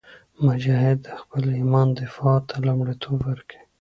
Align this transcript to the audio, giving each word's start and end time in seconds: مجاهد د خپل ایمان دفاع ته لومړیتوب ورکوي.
مجاهد 0.45 0.97
د 1.03 1.09
خپل 1.21 1.43
ایمان 1.59 1.87
دفاع 2.01 2.37
ته 2.49 2.55
لومړیتوب 2.67 3.17
ورکوي. 3.29 3.63